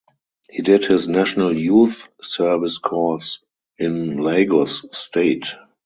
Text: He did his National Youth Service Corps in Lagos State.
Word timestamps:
He 0.49 0.63
did 0.63 0.85
his 0.85 1.07
National 1.07 1.55
Youth 1.55 2.09
Service 2.23 2.79
Corps 2.79 3.37
in 3.77 4.17
Lagos 4.17 4.83
State. 4.93 5.45